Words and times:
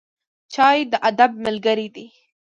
چای 0.53 0.79
د 0.91 0.93
ادب 1.09 1.31
ملګری 1.45 1.87
دی. 1.95 2.07